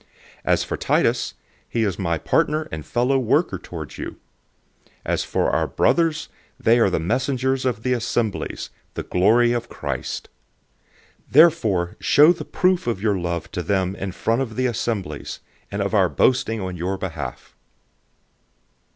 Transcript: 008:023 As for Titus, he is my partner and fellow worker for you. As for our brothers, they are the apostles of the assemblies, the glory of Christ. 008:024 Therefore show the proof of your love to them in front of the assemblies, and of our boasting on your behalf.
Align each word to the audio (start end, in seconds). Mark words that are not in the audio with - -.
008:023 0.01 0.07
As 0.45 0.63
for 0.63 0.77
Titus, 0.77 1.33
he 1.69 1.83
is 1.83 1.99
my 1.99 2.17
partner 2.17 2.67
and 2.71 2.83
fellow 2.87 3.19
worker 3.19 3.61
for 3.63 3.87
you. 3.95 4.15
As 5.05 5.23
for 5.23 5.51
our 5.51 5.67
brothers, 5.67 6.27
they 6.59 6.79
are 6.79 6.89
the 6.89 6.97
apostles 6.97 7.65
of 7.65 7.83
the 7.83 7.93
assemblies, 7.93 8.71
the 8.95 9.03
glory 9.03 9.51
of 9.53 9.69
Christ. 9.69 10.29
008:024 11.27 11.33
Therefore 11.33 11.97
show 11.99 12.33
the 12.33 12.45
proof 12.45 12.87
of 12.87 12.99
your 12.99 13.19
love 13.19 13.51
to 13.51 13.61
them 13.61 13.95
in 13.95 14.11
front 14.11 14.41
of 14.41 14.55
the 14.55 14.65
assemblies, 14.65 15.39
and 15.69 15.83
of 15.83 15.93
our 15.93 16.09
boasting 16.09 16.59
on 16.59 16.75
your 16.75 16.97
behalf. 16.97 17.55